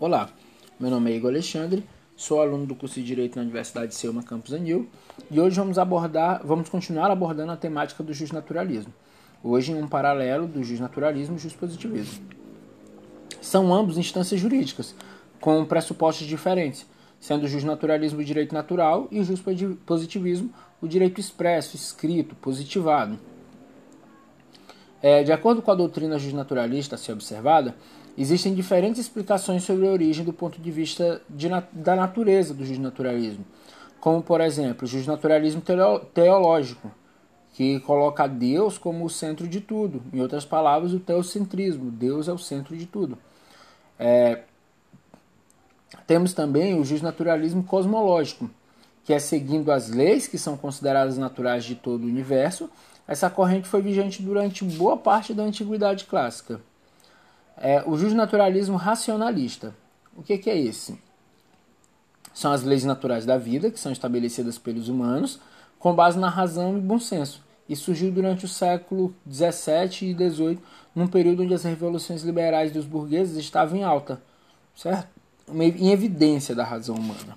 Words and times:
Olá, 0.00 0.30
meu 0.80 0.88
nome 0.88 1.12
é 1.12 1.16
Igor 1.16 1.28
Alexandre, 1.28 1.84
sou 2.16 2.40
aluno 2.40 2.64
do 2.64 2.74
curso 2.74 2.94
de 2.94 3.04
Direito 3.04 3.36
na 3.36 3.42
Universidade 3.42 3.88
de 3.88 3.94
Selma 3.96 4.22
Campus 4.22 4.54
Anil 4.54 4.88
e 5.30 5.38
hoje 5.38 5.60
vamos 5.60 5.78
abordar, 5.78 6.40
vamos 6.42 6.70
continuar 6.70 7.10
abordando 7.10 7.52
a 7.52 7.56
temática 7.58 8.02
do 8.02 8.14
justnaturalismo. 8.14 8.94
Hoje 9.44 9.72
em 9.72 9.74
um 9.74 9.86
paralelo 9.86 10.46
do 10.46 10.64
justnaturalismo 10.64 11.36
e 11.36 11.38
justpositivismo. 11.38 12.24
São 13.42 13.74
ambos 13.74 13.98
instâncias 13.98 14.40
jurídicas 14.40 14.94
com 15.38 15.66
pressupostos 15.66 16.26
diferentes, 16.26 16.86
sendo 17.20 17.44
o 17.44 17.48
justnaturalismo 17.48 18.20
o 18.20 18.24
direito 18.24 18.54
natural 18.54 19.06
e 19.10 19.20
o 19.20 19.24
justpositivismo 19.24 20.50
o 20.80 20.88
direito 20.88 21.20
expresso, 21.20 21.76
escrito, 21.76 22.34
positivado. 22.36 23.18
É, 25.02 25.22
de 25.22 25.32
acordo 25.32 25.62
com 25.62 25.70
a 25.70 25.74
doutrina 25.74 26.18
justnaturalista 26.18 26.94
a 26.94 26.98
ser 26.98 27.12
observada, 27.12 27.74
Existem 28.20 28.54
diferentes 28.54 29.00
explicações 29.00 29.62
sobre 29.62 29.86
a 29.86 29.90
origem 29.90 30.24
do 30.24 30.32
ponto 30.32 30.60
de 30.60 30.70
vista 30.70 31.22
de, 31.28 31.48
da 31.72 31.96
natureza 31.96 32.52
do 32.52 32.64
justnaturalismo, 32.64 33.44
como, 34.00 34.22
por 34.22 34.40
exemplo, 34.40 34.84
o 34.84 34.86
justnaturalismo 34.86 35.62
teológico, 36.12 36.90
que 37.54 37.80
coloca 37.80 38.26
Deus 38.26 38.76
como 38.76 39.04
o 39.04 39.10
centro 39.10 39.48
de 39.48 39.60
tudo. 39.60 40.02
Em 40.12 40.20
outras 40.20 40.44
palavras, 40.44 40.92
o 40.92 41.00
teocentrismo, 41.00 41.90
Deus 41.90 42.28
é 42.28 42.32
o 42.32 42.38
centro 42.38 42.76
de 42.76 42.86
tudo. 42.86 43.16
É, 43.98 44.42
temos 46.06 46.34
também 46.34 46.78
o 46.78 46.84
justnaturalismo 46.84 47.62
cosmológico, 47.62 48.50
que 49.04 49.12
é 49.12 49.18
seguindo 49.18 49.72
as 49.72 49.88
leis 49.88 50.26
que 50.26 50.38
são 50.38 50.56
consideradas 50.56 51.16
naturais 51.16 51.64
de 51.64 51.74
todo 51.74 52.04
o 52.04 52.06
universo. 52.06 52.70
Essa 53.06 53.28
corrente 53.28 53.68
foi 53.68 53.82
vigente 53.82 54.22
durante 54.22 54.64
boa 54.64 54.96
parte 54.96 55.34
da 55.34 55.42
antiguidade 55.42 56.04
clássica. 56.04 56.60
É, 57.56 57.82
o 57.86 57.98
justnaturalismo 57.98 58.76
racionalista. 58.76 59.74
O 60.16 60.22
que, 60.22 60.38
que 60.38 60.48
é 60.48 60.58
esse? 60.58 60.98
São 62.32 62.52
as 62.52 62.62
leis 62.62 62.84
naturais 62.84 63.26
da 63.26 63.36
vida, 63.36 63.70
que 63.70 63.80
são 63.80 63.92
estabelecidas 63.92 64.58
pelos 64.58 64.88
humanos, 64.88 65.40
com 65.78 65.94
base 65.94 66.18
na 66.18 66.28
razão 66.28 66.76
e 66.78 66.80
bom 66.80 66.98
senso. 66.98 67.42
E 67.68 67.76
surgiu 67.76 68.10
durante 68.10 68.44
o 68.44 68.48
século 68.48 69.14
XVII 69.30 70.10
e 70.10 70.14
XVIII, 70.14 70.58
num 70.94 71.06
período 71.06 71.42
onde 71.42 71.54
as 71.54 71.64
revoluções 71.64 72.22
liberais 72.22 72.72
dos 72.72 72.84
burgueses 72.84 73.36
estavam 73.36 73.78
em 73.78 73.84
alta, 73.84 74.20
certo? 74.74 75.08
Em 75.48 75.90
evidência 75.90 76.54
da 76.54 76.64
razão 76.64 76.96
humana. 76.96 77.36